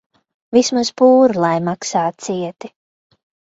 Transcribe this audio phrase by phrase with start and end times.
[0.57, 2.77] Vismaz pūru lai maksā cieti.